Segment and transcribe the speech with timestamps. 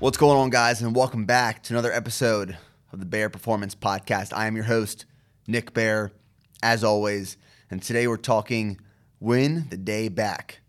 [0.00, 2.56] What's going on, guys, and welcome back to another episode
[2.92, 4.32] of the Bare Performance Podcast.
[4.32, 5.06] I am your host,
[5.48, 6.12] Nick Bare,
[6.62, 7.36] as always,
[7.68, 8.78] and today we're talking
[9.18, 10.60] win the day back.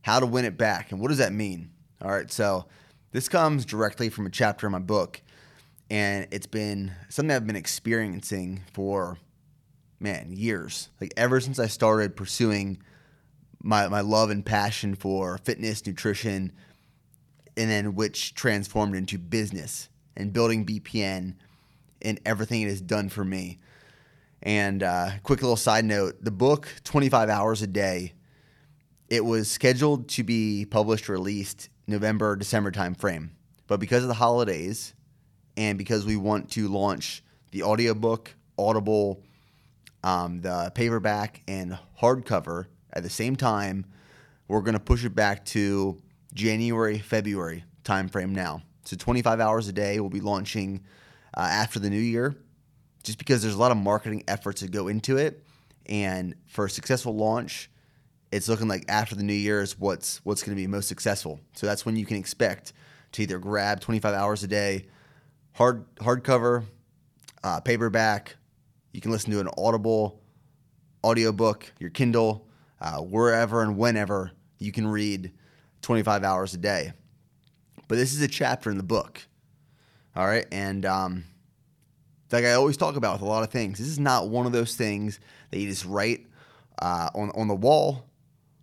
[0.00, 1.68] How to win it back, and what does that mean?
[2.00, 2.64] All right, so
[3.12, 5.20] this comes directly from a chapter in my book,
[5.90, 9.18] and it's been something I've been experiencing for,
[10.00, 10.88] man, years.
[10.98, 12.78] Like ever since I started pursuing
[13.62, 16.52] my, my love and passion for fitness, nutrition,
[17.58, 21.34] and then which transformed into business and building BPN
[22.00, 23.58] and everything it has done for me.
[24.40, 28.12] And uh, quick little side note: the book, 25 hours a day,
[29.08, 33.30] it was scheduled to be published, released November, December timeframe,
[33.66, 34.94] but because of the holidays,
[35.56, 39.20] and because we want to launch the audiobook, Audible,
[40.04, 43.84] um, the paperback, and hardcover at the same time,
[44.46, 46.00] we're going to push it back to
[46.34, 48.62] January, February timeframe now.
[48.84, 50.00] So 25 hours a day.
[50.00, 50.84] We'll be launching
[51.36, 52.36] uh, after the new year,
[53.02, 55.44] just because there's a lot of marketing efforts that go into it.
[55.86, 57.70] And for a successful launch,
[58.30, 61.40] it's looking like after the new year is what's what's going to be most successful.
[61.54, 62.72] So that's when you can expect
[63.12, 64.86] to either grab 25 hours a day,
[65.52, 66.64] hard hardcover,
[67.42, 68.36] uh, paperback.
[68.92, 70.20] You can listen to an Audible
[71.04, 72.46] audiobook, your Kindle,
[72.80, 75.32] uh, wherever and whenever you can read
[75.82, 76.92] 25 hours a day.
[77.88, 79.22] But this is a chapter in the book.
[80.14, 80.46] All right.
[80.52, 81.24] And um,
[82.32, 84.52] like I always talk about with a lot of things, this is not one of
[84.52, 86.26] those things that you just write
[86.80, 88.04] uh, on, on the wall.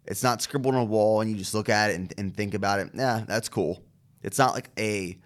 [0.06, 2.54] It's not scribbled on a wall and you just look at it and, and think
[2.54, 2.92] about it.
[2.94, 3.82] Yeah, that's cool.
[4.22, 5.18] It's not like a,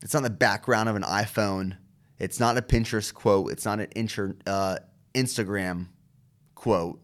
[0.00, 1.76] it's not the background of an iPhone.
[2.18, 3.52] It's not a Pinterest quote.
[3.52, 4.76] It's not an inter, uh,
[5.14, 5.88] Instagram
[6.54, 7.02] quote.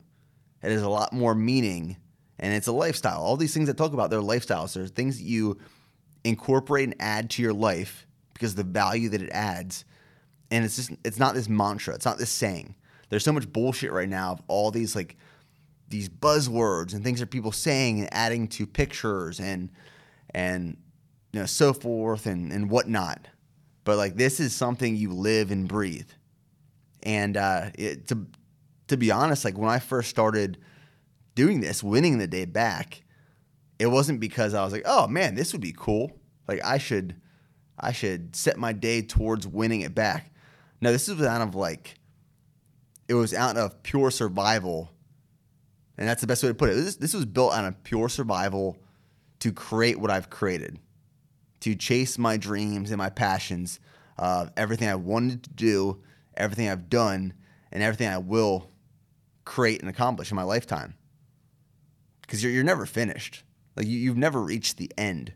[0.63, 1.97] It has a lot more meaning
[2.41, 3.21] and it's a lifestyle.
[3.21, 4.73] All these things that talk about, they're lifestyles.
[4.73, 5.59] They're things that you
[6.25, 9.85] incorporate and add to your life because of the value that it adds.
[10.51, 11.95] And it's just it's not this mantra.
[11.95, 12.75] It's not this saying.
[13.11, 15.17] There's so much bullshit right now of all these like
[15.89, 19.71] these buzzwords and things that people saying and adding to pictures and
[20.31, 20.79] and
[21.33, 23.29] you know so forth and and whatnot.
[23.85, 26.09] But like this is something you live and breathe.
[27.03, 28.27] And uh, it, to
[28.89, 30.57] to be honest, like when I first started
[31.35, 33.03] doing this, winning the day back,
[33.79, 36.13] it wasn't because I was like, oh man, this would be cool.
[36.47, 37.17] Like I should,
[37.79, 40.33] I should set my day towards winning it back.
[40.81, 41.99] No, this was out of like,
[43.09, 44.91] it was out of pure survival,
[45.99, 46.75] and that's the best way to put it.
[46.75, 48.79] This, this was built out of pure survival
[49.41, 50.79] to create what I've created,
[51.61, 53.81] to chase my dreams and my passions
[54.17, 56.03] of everything I wanted to do,
[56.37, 57.33] everything I've done,
[57.73, 58.71] and everything I will
[59.45, 60.95] create and accomplish in my lifetime
[62.31, 63.43] because you're, you're never finished.
[63.77, 65.33] Like you, you've never reached the end.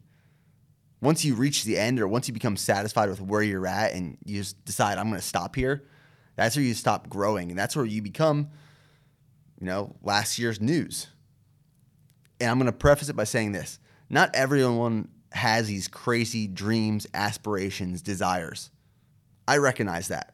[1.01, 4.17] Once you reach the end or once you become satisfied with where you're at and
[4.25, 5.83] you just decide, I'm going to stop here,
[6.37, 7.51] that's where you stop growing.
[7.51, 8.49] And that's where you become,
[9.59, 11.09] you know, last year's news.
[12.41, 17.09] And I'm going to preface it by saying this not everyone has these crazy dreams,
[17.13, 18.71] aspirations, desires.
[19.49, 20.33] I recognize that.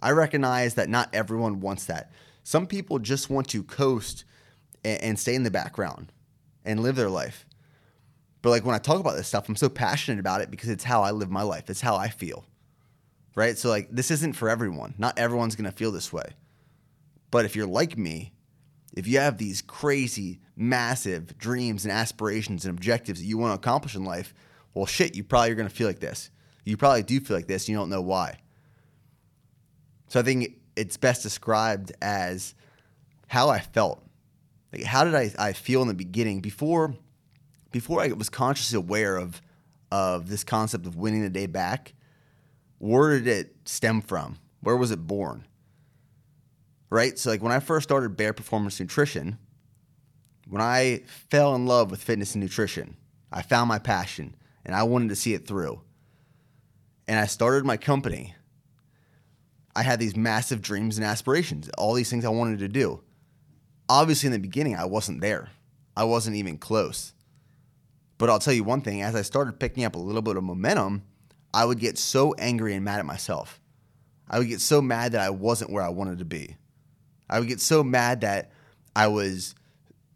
[0.00, 2.12] I recognize that not everyone wants that.
[2.42, 4.26] Some people just want to coast
[4.84, 6.12] and, and stay in the background
[6.64, 7.46] and live their life.
[8.42, 10.84] But like when I talk about this stuff, I'm so passionate about it because it's
[10.84, 11.70] how I live my life.
[11.70, 12.44] It's how I feel.
[13.34, 13.56] Right?
[13.56, 14.94] So like this isn't for everyone.
[14.98, 16.34] Not everyone's going to feel this way.
[17.30, 18.32] But if you're like me,
[18.92, 23.54] if you have these crazy, massive dreams and aspirations and objectives that you want to
[23.68, 24.32] accomplish in life,
[24.72, 26.30] well, shit, you probably are going to feel like this.
[26.64, 27.68] You probably do feel like this.
[27.68, 28.38] You don't know why.
[30.08, 32.54] So I think it's best described as
[33.26, 34.04] how I felt
[34.74, 36.94] like how did I, I feel in the beginning before
[37.70, 39.40] before I was consciously aware of
[39.90, 41.94] of this concept of winning the day back?
[42.78, 44.38] Where did it stem from?
[44.60, 45.46] Where was it born?
[46.90, 47.18] Right?
[47.18, 49.38] So like when I first started Bare Performance Nutrition,
[50.48, 52.96] when I fell in love with fitness and nutrition,
[53.30, 54.34] I found my passion
[54.64, 55.80] and I wanted to see it through.
[57.06, 58.34] And I started my company.
[59.76, 63.02] I had these massive dreams and aspirations, all these things I wanted to do
[63.88, 65.50] obviously in the beginning I wasn't there.
[65.96, 67.12] I wasn't even close.
[68.18, 70.44] But I'll tell you one thing, as I started picking up a little bit of
[70.44, 71.02] momentum,
[71.52, 73.60] I would get so angry and mad at myself.
[74.28, 76.56] I would get so mad that I wasn't where I wanted to be.
[77.28, 78.50] I would get so mad that
[78.96, 79.54] I was,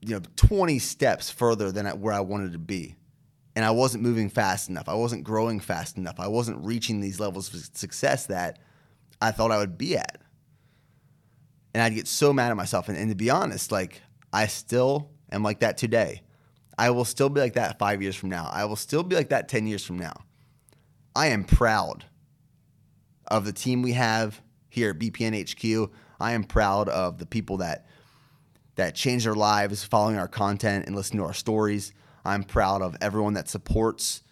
[0.01, 2.97] you know, 20 steps further than where I wanted to be.
[3.57, 4.89] And I wasn't moving fast enough.
[4.89, 6.21] I wasn't growing fast enough.
[6.21, 8.61] I wasn't reaching these levels of success that
[9.21, 10.19] I thought I would be at
[11.79, 12.89] and I'd get so mad at myself.
[12.89, 14.03] And, and to be honest, like
[14.33, 16.23] I still am like that today.
[16.77, 18.51] I will still be like that five years from now.
[18.53, 20.25] I will still be like that 10 years from now.
[21.15, 22.07] I am proud
[23.29, 25.93] of the team we have here at BPN HQ.
[26.19, 27.87] I am proud of the people that
[28.75, 31.93] that change their lives following our content and listening to our stories.
[32.25, 34.25] I'm proud of everyone that supports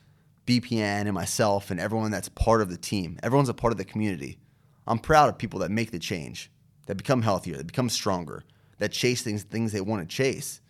[0.48, 3.20] BPN and myself and everyone that's part of the team.
[3.22, 4.40] Everyone's a part of the community.
[4.84, 6.50] I'm proud of people that make the change,
[6.86, 8.44] that become healthier, that become stronger,
[8.78, 10.60] that chase things things they want to chase.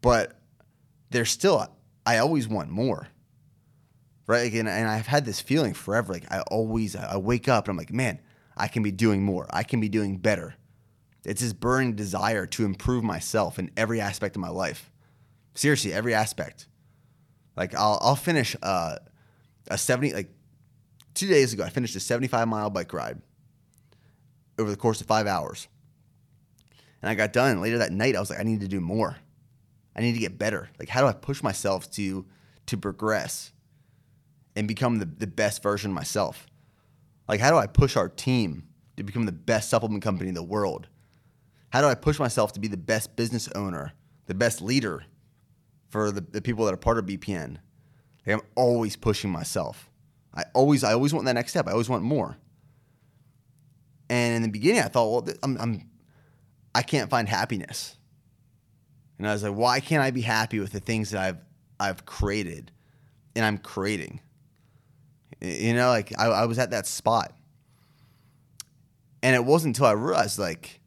[0.00, 0.40] But
[1.10, 1.66] there's still
[2.06, 3.08] I always want more.
[4.26, 4.50] Right?
[4.54, 6.12] And, and I've had this feeling forever.
[6.12, 8.20] Like I always I wake up and I'm like, man,
[8.56, 9.46] I can be doing more.
[9.50, 10.54] I can be doing better.
[11.24, 14.90] It's this burning desire to improve myself in every aspect of my life.
[15.54, 16.68] Seriously, every aspect.
[17.56, 18.96] Like I'll I'll finish uh,
[19.68, 20.30] a 70 like
[21.14, 23.22] 2 days ago I finished a 75 mile bike ride
[24.58, 25.68] over the course of 5 hours.
[27.02, 29.16] And I got done later that night I was like I need to do more.
[29.94, 30.70] I need to get better.
[30.78, 32.24] Like how do I push myself to
[32.66, 33.52] to progress
[34.56, 36.46] and become the, the best version of myself?
[37.28, 38.64] Like how do I push our team
[38.96, 40.88] to become the best supplement company in the world?
[41.70, 43.92] How do I push myself to be the best business owner,
[44.26, 45.04] the best leader
[45.88, 47.58] for the, the people that are part of BPN?
[48.26, 49.90] Like I'm always pushing myself.
[50.34, 51.68] I always I always want that next step.
[51.68, 52.38] I always want more.
[54.08, 55.90] And in the beginning, I thought, well, I'm, I'm
[56.74, 57.96] I can't find happiness.
[59.18, 61.38] And I was like, why can't I be happy with the things that I've
[61.78, 62.72] I've created
[63.36, 64.20] and I'm creating?
[65.40, 67.36] You know, like I, I was at that spot.
[69.22, 70.80] And it wasn't until I realized like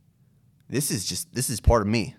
[0.69, 2.15] this is just this is part of me.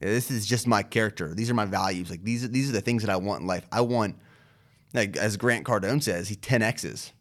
[0.00, 1.32] This is just my character.
[1.34, 2.10] These are my values.
[2.10, 3.66] Like these are these are the things that I want in life.
[3.72, 4.16] I want
[4.94, 7.12] like as Grant Cardone says, he 10x's.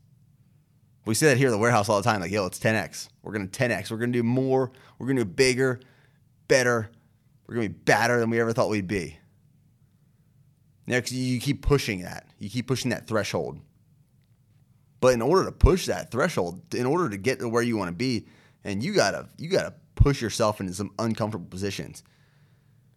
[1.06, 3.10] We say that here at the warehouse all the time, like, yo, it's 10x.
[3.24, 3.90] We're gonna 10x.
[3.90, 4.72] We're gonna do more.
[5.00, 5.80] We're gonna do bigger,
[6.48, 6.92] better.
[7.48, 9.18] We're gonna be better than we ever thought we'd be.
[10.88, 12.28] Next, you keep pushing that.
[12.38, 13.60] You keep pushing that threshold.
[15.00, 17.90] But in order to push that threshold, in order to get to where you want
[17.90, 18.28] to be,
[18.64, 22.04] and you gotta you gotta push yourself into some uncomfortable positions.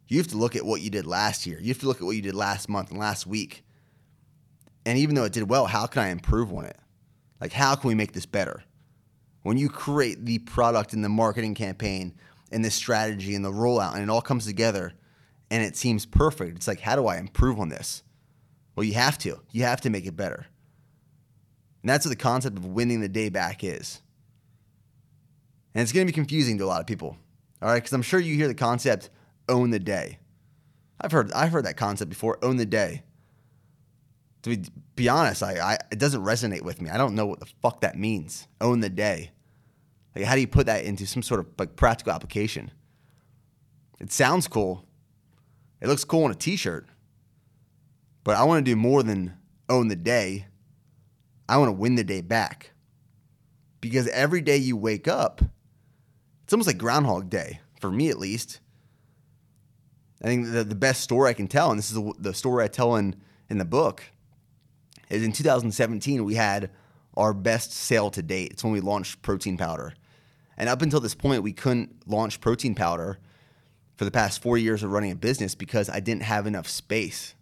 [0.08, 1.58] You have to look at what you did last year.
[1.60, 3.64] You have to look at what you did last month and last week.
[4.84, 6.78] And even though it did well, how can I improve on it?
[7.44, 8.64] Like, how can we make this better?
[9.42, 12.14] When you create the product and the marketing campaign
[12.50, 14.94] and the strategy and the rollout, and it all comes together
[15.50, 18.02] and it seems perfect, it's like, how do I improve on this?
[18.74, 19.42] Well, you have to.
[19.50, 20.46] You have to make it better.
[21.82, 24.00] And that's what the concept of winning the day back is.
[25.74, 27.18] And it's going to be confusing to a lot of people.
[27.60, 29.10] All right, because I'm sure you hear the concept
[29.50, 30.18] own the day.
[30.98, 33.02] I've heard I've heard that concept before, own the day.
[34.44, 36.90] To be, be honest, I, I it doesn't resonate with me.
[36.90, 38.46] I don't know what the fuck that means.
[38.60, 39.32] Own the day.
[40.14, 42.70] Like how do you put that into some sort of like practical application?
[44.00, 44.86] It sounds cool.
[45.80, 46.86] It looks cool on a t-shirt.
[48.22, 49.34] But I want to do more than
[49.68, 50.46] own the day.
[51.48, 52.72] I want to win the day back.
[53.80, 55.42] Because every day you wake up,
[56.42, 58.60] it's almost like Groundhog Day, for me at least.
[60.22, 62.64] I think the, the best story I can tell, and this is the, the story
[62.64, 63.16] I tell in,
[63.50, 64.02] in the book,
[65.14, 66.70] is in 2017, we had
[67.16, 68.52] our best sale to date.
[68.52, 69.94] It's when we launched protein powder.
[70.56, 73.18] And up until this point, we couldn't launch protein powder
[73.96, 77.34] for the past four years of running a business because I didn't have enough space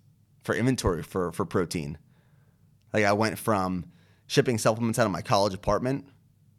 [0.43, 1.99] for inventory for, for protein.
[2.93, 3.87] Like I went from
[4.27, 6.07] shipping supplements out of my college apartment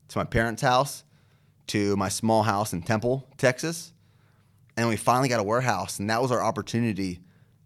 [0.10, 1.04] to my parents' house
[1.68, 3.94] to my small house in Temple, Texas.
[4.76, 7.20] And we finally got a warehouse, and that was our opportunity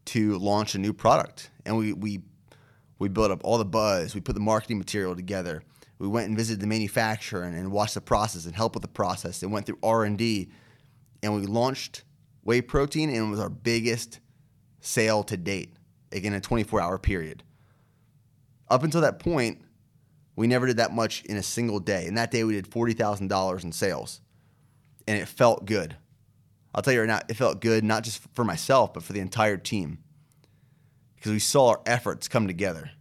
[0.05, 1.49] to launch a new product.
[1.65, 2.21] And we we
[2.99, 4.15] we built up all the buzz.
[4.15, 5.63] We put the marketing material together.
[5.99, 8.87] We went and visited the manufacturer and, and watched the process and helped with the
[8.87, 9.41] process.
[9.41, 10.49] And went through R and D,
[11.23, 12.03] and we launched
[12.43, 14.19] whey protein, and it was our biggest
[14.79, 15.75] sale to date,
[16.11, 17.43] again a 24 hour period.
[18.69, 19.61] Up until that point,
[20.35, 22.05] we never did that much in a single day.
[22.05, 24.21] And that day we did $40,000 in sales.
[25.07, 25.95] And it felt good.
[26.75, 29.19] I'll tell you right now, it felt good not just for myself, but for the
[29.19, 29.99] entire team.
[31.17, 32.91] Because we saw our efforts come together.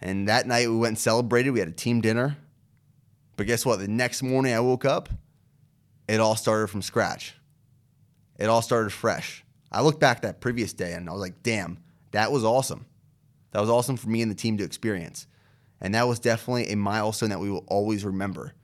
[0.00, 1.50] And that night we went and celebrated.
[1.50, 2.36] We had a team dinner.
[3.36, 3.78] But guess what?
[3.78, 5.08] The next morning I woke up,
[6.08, 7.34] it all started from scratch.
[8.38, 9.44] It all started fresh.
[9.70, 11.78] I looked back that previous day and I was like, damn,
[12.10, 12.86] that was awesome.
[13.52, 15.26] That was awesome for me and the team to experience.
[15.80, 18.54] And that was definitely a milestone that we will always remember.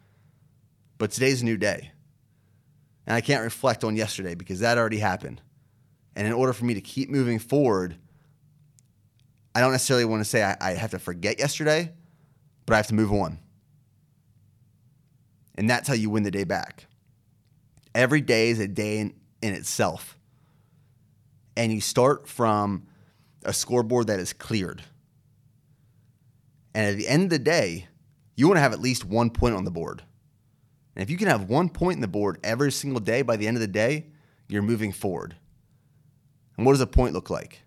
[0.99, 1.93] But today's a new day.
[3.07, 5.41] And I can't reflect on yesterday because that already happened.
[6.19, 7.97] And in order for me to keep moving forward,
[9.55, 11.93] I don't necessarily want to say I, I have to forget yesterday,
[12.67, 13.39] but I have to move on.
[15.55, 16.89] And that's how you win the day back.
[17.95, 20.19] Every day is a day in, in itself.
[21.57, 22.89] And you start from
[23.45, 24.83] a scoreboard that is cleared
[26.75, 27.87] And at the end of the day,
[28.37, 30.03] you want to have at least one point on the board.
[30.97, 33.47] And if you can have one point in the board every single day by the
[33.47, 34.07] end of the day,
[34.49, 35.37] you're moving forward.
[36.59, 37.62] And what does a point look like?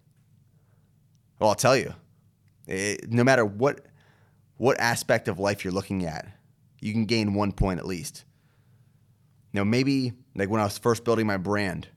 [1.39, 1.95] Well, I'll tell you.
[2.67, 3.87] It, no matter what
[4.57, 6.27] what aspect of life you're looking at,
[6.79, 8.25] you can gain one point at least.
[9.53, 11.87] Now, maybe like when I was first building my brand,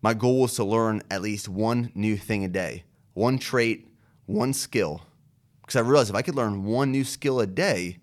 [0.00, 3.88] my goal was to learn at least one new thing a day, one trait,
[4.26, 5.02] one skill.
[5.62, 7.98] Because I realized if I could learn one new skill a day,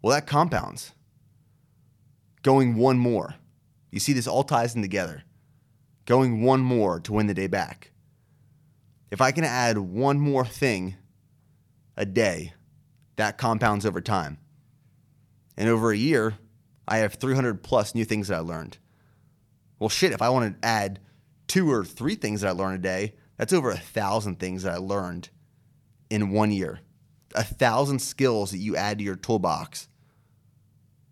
[0.00, 0.92] well, that compounds.
[2.42, 3.34] Going one more.
[3.90, 5.24] You see, this all ties in together.
[6.06, 7.90] Going one more to win the day back.
[9.10, 10.96] If I can add one more thing
[11.96, 12.54] a day,
[13.16, 14.38] that compounds over time.
[15.56, 16.38] And over a year,
[16.88, 18.78] I have 300 plus new things that I learned.
[19.78, 21.00] Well, shit, if I want to add
[21.48, 24.74] two or three things that I learn a day, that's over a thousand things that
[24.74, 25.28] I learned
[26.08, 26.80] in one year.
[27.34, 29.88] A thousand skills that you add to your toolbox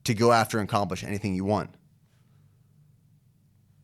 [0.04, 1.70] to go after and accomplish anything you want.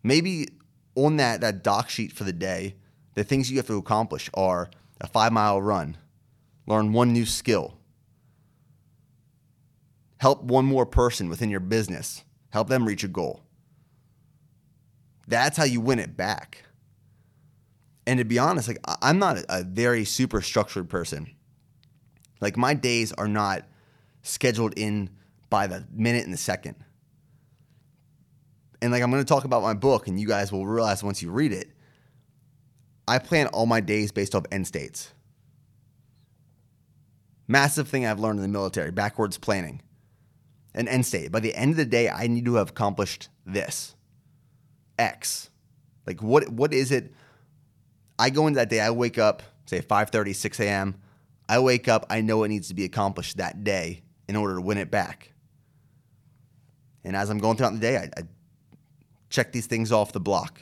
[0.03, 0.49] Maybe
[0.95, 2.77] on that, that doc sheet for the day,
[3.15, 4.71] the things you have to accomplish are
[5.01, 5.97] a five mile run,
[6.67, 7.77] learn one new skill,
[10.19, 13.43] help one more person within your business, help them reach a goal.
[15.27, 16.65] That's how you win it back.
[18.07, 21.35] And to be honest, like I'm not a very super structured person.
[22.41, 23.65] Like my days are not
[24.23, 25.11] scheduled in
[25.49, 26.77] by the minute and the second.
[28.83, 31.23] And like I'm going to talk about my book and you guys will realize once
[31.23, 31.69] you read it,
[33.07, 35.13] I plan all my days based off end states.
[37.49, 39.83] Massive thing I've learned in the military, backwards planning.
[40.75, 41.33] An end state.
[41.33, 43.97] By the end of the day, I need to have accomplished this.
[44.99, 45.51] X.
[46.07, 47.13] Like what what is it?
[48.19, 50.95] I go into that day, I wake up, say 5:30, 6 a.m.
[51.49, 54.61] I wake up, I know it needs to be accomplished that day in order to
[54.61, 55.33] win it back.
[57.03, 58.23] And as I'm going throughout the day, I, I
[59.31, 60.61] check these things off the block.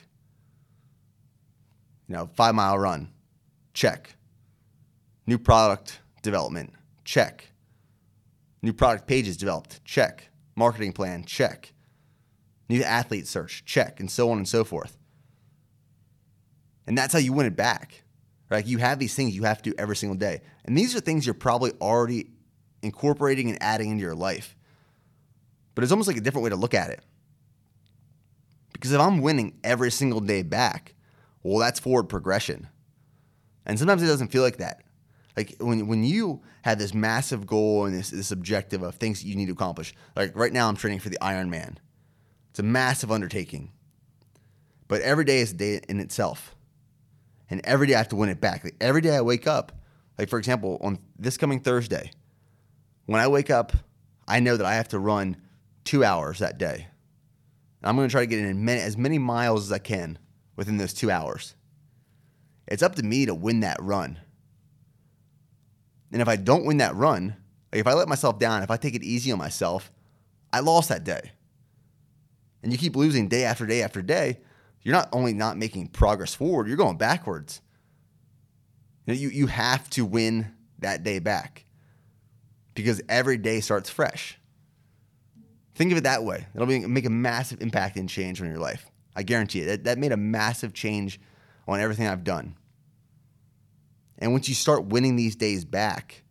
[2.06, 3.08] You know, five mile run,
[3.74, 4.14] check.
[5.26, 6.72] New product development,
[7.04, 7.48] check.
[8.62, 10.28] New product pages developed, check.
[10.54, 11.72] Marketing plan, check.
[12.68, 14.96] New athlete search, check, and so on and so forth.
[16.86, 18.04] And that's how you win it back.
[18.50, 18.66] Right?
[18.66, 20.40] You have these things you have to do every single day.
[20.64, 22.30] And these are things you're probably already
[22.82, 24.56] incorporating and adding into your life.
[25.74, 27.02] But it's almost like a different way to look at it.
[28.78, 30.94] Because if I'm winning every single day back,
[31.42, 32.68] well, that's forward progression.
[33.66, 34.84] And sometimes it doesn't feel like that.
[35.36, 39.28] Like when, when you have this massive goal and this, this objective of things that
[39.28, 41.76] you need to accomplish, like right now I'm training for the Ironman.
[42.50, 43.72] It's a massive undertaking.
[44.86, 46.54] But every day is a day in itself.
[47.50, 48.64] And every day I have to win it back.
[48.64, 49.72] Like every day I wake up,
[50.18, 52.12] like for example, on this coming Thursday,
[53.06, 53.72] when I wake up,
[54.26, 55.36] I know that I have to run
[55.84, 56.88] two hours that day.
[57.82, 60.18] I'm going to try to get in as many miles as I can
[60.56, 61.54] within those two hours.
[62.66, 64.18] It's up to me to win that run.
[66.12, 67.36] And if I don't win that run,
[67.72, 69.92] like if I let myself down, if I take it easy on myself,
[70.52, 71.32] I lost that day
[72.62, 74.38] and you keep losing day after day after day,
[74.82, 77.60] you're not only not making progress forward, you're going backwards.
[79.06, 81.64] You, know, you, you have to win that day back
[82.74, 84.38] because every day starts fresh.
[85.78, 86.44] Think of it that way.
[86.56, 88.90] It'll be, make a massive impact and change on your life.
[89.14, 89.66] I guarantee it.
[89.66, 91.20] That, that made a massive change
[91.68, 92.56] on everything I've done.
[94.18, 96.24] And once you start winning these days back,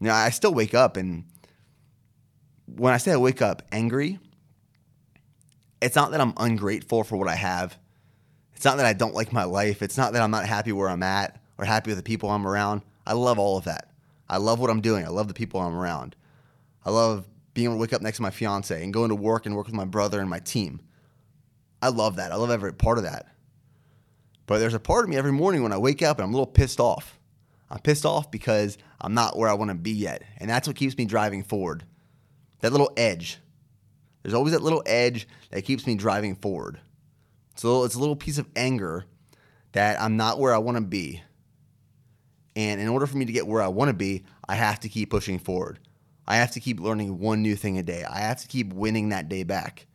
[0.00, 1.22] you I still wake up and
[2.66, 4.18] when I say I wake up angry,
[5.80, 7.78] it's not that I'm ungrateful for what I have.
[8.56, 9.82] It's not that I don't like my life.
[9.82, 12.44] It's not that I'm not happy where I'm at or happy with the people I'm
[12.44, 12.82] around.
[13.06, 13.88] I love all of that.
[14.28, 15.04] I love what I'm doing.
[15.04, 16.16] I love the people I'm around.
[16.84, 19.46] I love being able to wake up next to my fiance and going to work
[19.46, 20.80] and work with my brother and my team.
[21.82, 22.32] I love that.
[22.32, 23.26] I love every part of that.
[24.46, 26.36] But there's a part of me every morning when I wake up and I'm a
[26.36, 27.18] little pissed off.
[27.70, 30.22] I'm pissed off because I'm not where I want to be yet.
[30.38, 31.84] And that's what keeps me driving forward.
[32.60, 33.38] That little edge,
[34.22, 36.80] there's always that little edge that keeps me driving forward.
[37.54, 39.04] So it's a little piece of anger
[39.72, 41.22] that I'm not where I want to be.
[42.56, 44.88] And in order for me to get where I want to be, I have to
[44.88, 45.78] keep pushing forward.
[46.30, 48.04] I have to keep learning one new thing a day.
[48.04, 49.88] I have to keep winning that day back.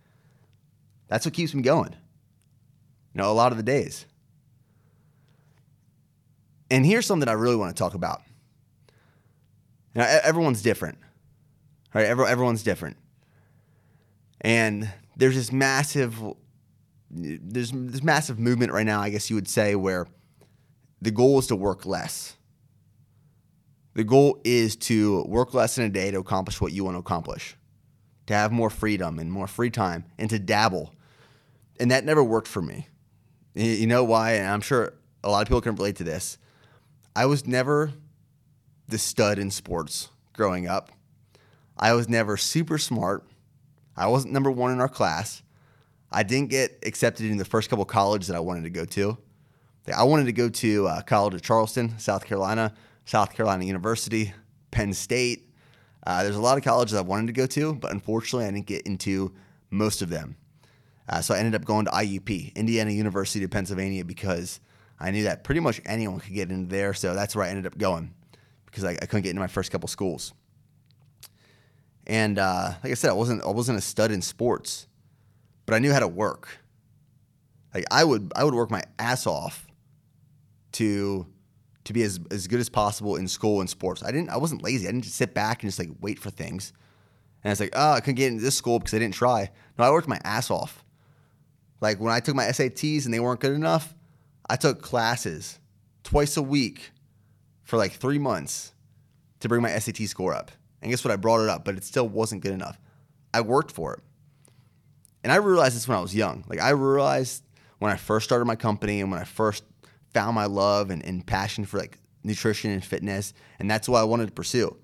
[1.07, 1.95] That's what keeps me going.
[3.13, 4.05] You know, a lot of the days.
[6.69, 8.21] And here's something I really want to talk about.
[9.95, 10.97] Now, everyone's different,
[11.93, 12.05] right?
[12.05, 12.97] Everyone's different.
[14.41, 16.21] And there's this massive
[17.09, 20.05] there's this massive movement right now, I guess you would say, where
[21.01, 22.35] the goal is to work less.
[23.95, 26.99] The goal is to work less in a day to accomplish what you want to
[26.99, 27.55] accomplish,
[28.27, 30.93] to have more freedom and more free time, and to dabble.
[31.79, 32.89] And that never worked for me.
[33.53, 34.33] You know why?
[34.33, 36.37] And I'm sure a lot of people can relate to this.
[37.15, 37.93] I was never
[38.87, 40.91] the stud in sports growing up.
[41.77, 43.25] I was never super smart.
[43.95, 45.41] I wasn't number one in our class.
[46.11, 49.17] I didn't get accepted in the first couple colleges that I wanted to go to.
[49.95, 52.73] I wanted to go to uh, College at Charleston, South Carolina,
[53.05, 54.33] South Carolina University,
[54.71, 55.49] Penn State.
[56.05, 58.67] Uh, there's a lot of colleges I wanted to go to, but unfortunately, I didn't
[58.67, 59.33] get into
[59.69, 60.37] most of them.
[61.07, 64.59] Uh, so I ended up going to IUP, Indiana University of Pennsylvania, because
[64.99, 66.93] I knew that pretty much anyone could get into there.
[66.93, 68.13] So that's where I ended up going
[68.65, 70.33] because I, I couldn't get into my first couple schools.
[72.07, 74.87] And uh, like I said, I wasn't I wasn't a stud in sports,
[75.65, 76.59] but I knew how to work.
[77.73, 79.67] Like I would I would work my ass off
[80.73, 81.25] to
[81.85, 84.03] to be as, as good as possible in school and sports.
[84.03, 84.87] I didn't I wasn't lazy.
[84.87, 86.73] I didn't just sit back and just like wait for things.
[87.43, 89.51] And I was like, oh, I couldn't get into this school because I didn't try.
[89.77, 90.83] No, I worked my ass off.
[91.79, 93.93] Like when I took my SATs and they weren't good enough,
[94.49, 95.59] I took classes
[96.03, 96.91] twice a week
[97.63, 98.73] for like three months
[99.41, 100.51] to bring my SAT score up.
[100.81, 101.11] And guess what?
[101.11, 102.79] I brought it up, but it still wasn't good enough.
[103.33, 103.99] I worked for it.
[105.23, 106.45] And I realized this when I was young.
[106.47, 107.43] Like I realized
[107.79, 109.63] when I first started my company and when I first
[110.15, 113.33] found my love and, and passion for like nutrition and fitness.
[113.59, 114.75] And that's what I wanted to pursue.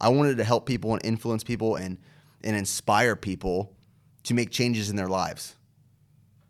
[0.00, 1.96] I wanted to help people and influence people and,
[2.42, 3.72] and inspire people
[4.24, 5.54] to make changes in their lives,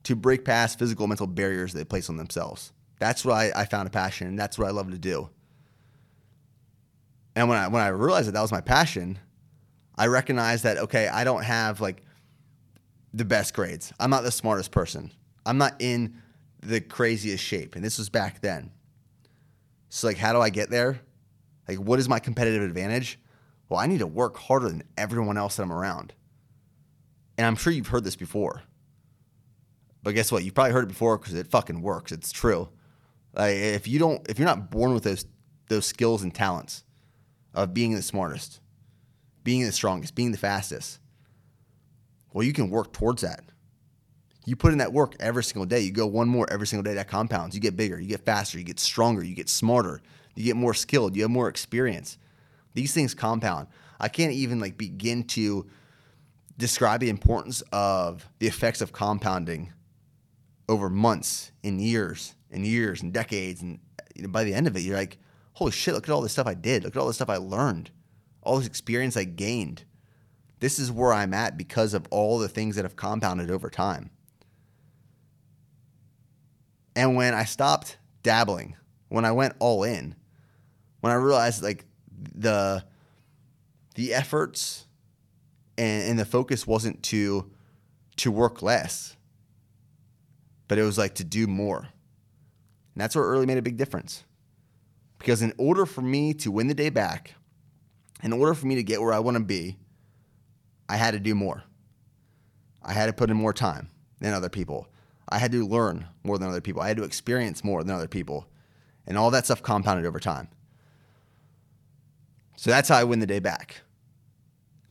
[0.04, 2.72] to break past physical and mental barriers they place on themselves.
[2.98, 5.28] That's what I, I found a passion and that's what I love to do.
[7.36, 9.18] And when I when I realized that that was my passion,
[9.96, 12.02] I recognized that okay, I don't have like
[13.12, 13.92] the best grades.
[14.00, 15.10] I'm not the smartest person.
[15.44, 16.16] I'm not in
[16.62, 18.70] the craziest shape, and this was back then.
[19.88, 21.00] So like, how do I get there?
[21.66, 23.18] Like, what is my competitive advantage?
[23.68, 26.14] Well, I need to work harder than everyone else that I'm around.
[27.38, 28.62] And I'm sure you've heard this before.
[30.02, 30.44] But guess what?
[30.44, 32.12] You've probably heard it before because it fucking works.
[32.12, 32.68] It's true.
[33.32, 35.24] Like if you don't, if you're not born with those
[35.68, 36.84] those skills and talents,
[37.54, 38.60] of being the smartest,
[39.42, 40.98] being the strongest, being the fastest.
[42.32, 43.44] Well, you can work towards that.
[44.50, 45.78] You put in that work every single day.
[45.78, 46.94] You go one more every single day.
[46.94, 47.54] That compounds.
[47.54, 48.00] You get bigger.
[48.00, 48.58] You get faster.
[48.58, 49.22] You get stronger.
[49.22, 50.02] You get smarter.
[50.34, 51.14] You get more skilled.
[51.14, 52.18] You have more experience.
[52.74, 53.68] These things compound.
[54.00, 55.68] I can't even like begin to
[56.58, 59.72] describe the importance of the effects of compounding
[60.68, 63.62] over months and years and years and decades.
[63.62, 63.78] And
[64.30, 65.18] by the end of it, you're like,
[65.52, 66.82] holy shit, look at all this stuff I did.
[66.82, 67.92] Look at all this stuff I learned,
[68.42, 69.84] all this experience I gained.
[70.58, 74.10] This is where I'm at because of all the things that have compounded over time.
[77.00, 78.76] And when I stopped dabbling,
[79.08, 80.14] when I went all in,
[81.00, 82.84] when I realized like the
[83.94, 84.84] the efforts
[85.78, 87.50] and, and the focus wasn't to
[88.18, 89.16] to work less,
[90.68, 91.78] but it was like to do more.
[91.78, 91.88] And
[93.02, 94.24] that's what really made a big difference.
[95.16, 97.34] Because in order for me to win the day back,
[98.22, 99.78] in order for me to get where I want to be,
[100.86, 101.62] I had to do more.
[102.82, 103.88] I had to put in more time
[104.20, 104.86] than other people.
[105.30, 106.82] I had to learn more than other people.
[106.82, 108.46] I had to experience more than other people.
[109.06, 110.48] And all that stuff compounded over time.
[112.56, 113.80] So that's how I win the day back.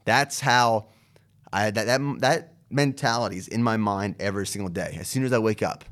[0.06, 0.88] That's how
[1.54, 4.98] I that that that mentality is in my mind every single day.
[5.00, 5.86] As soon as I wake up,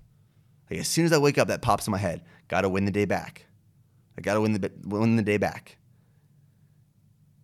[0.71, 2.23] like as soon as I wake up, that pops in my head.
[2.47, 3.45] Got to win the day back.
[4.17, 5.77] I got to win the win the day back.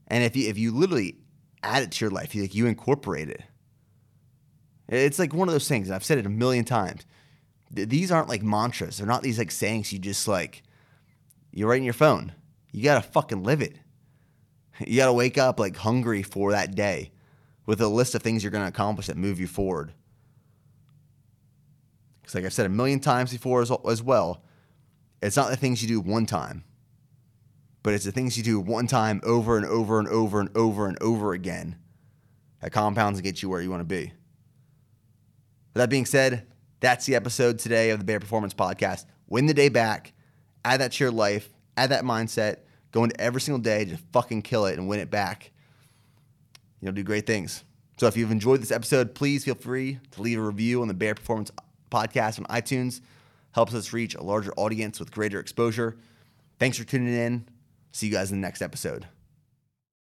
[0.08, 1.18] And if you if you literally
[1.62, 3.44] add it to your life, you like you incorporate it.
[4.94, 5.90] It's like one of those things.
[5.90, 7.06] I've said it a million times.
[7.72, 8.98] These aren't like mantras.
[8.98, 10.62] They're not these like sayings you just like
[11.52, 12.34] you write in your phone.
[12.72, 13.78] You gotta fucking live it.
[14.86, 17.12] You gotta wake up like hungry for that day
[17.66, 19.94] with a list of things you're gonna accomplish that move you forward.
[22.22, 24.44] Because like I've said a million times before as, as well,
[25.22, 26.64] it's not the things you do one time,
[27.82, 30.88] but it's the things you do one time over and over and over and over
[30.88, 31.78] and over again
[32.62, 34.14] that compounds and gets you where you want to be.
[35.74, 36.48] With that being said,
[36.80, 39.06] that's the episode today of the Bare Performance Podcast.
[39.28, 40.14] Win the day back,
[40.64, 42.58] add that to your life, add that mindset,
[42.92, 45.52] go into every single day to fucking kill it and win it back.
[46.82, 47.64] You'll do great things.
[47.98, 50.94] So if you've enjoyed this episode, please feel free to leave a review on the
[50.94, 51.52] Bare Performance
[51.90, 53.02] Podcast on iTunes
[53.54, 55.96] helps us reach a larger audience with greater exposure.
[56.60, 57.48] Thanks for tuning in.
[57.92, 59.08] See you guys in the next episode.